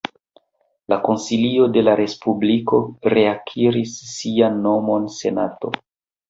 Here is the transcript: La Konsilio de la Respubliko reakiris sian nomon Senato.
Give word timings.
La 0.93 0.97
Konsilio 1.07 1.67
de 1.75 1.83
la 1.87 1.93
Respubliko 1.99 2.79
reakiris 3.15 3.93
sian 4.15 4.59
nomon 4.65 5.07
Senato. 5.21 5.73